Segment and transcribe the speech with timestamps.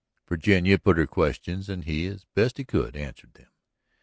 [0.27, 3.51] Virginia put her questions and he, as best he could, answered them.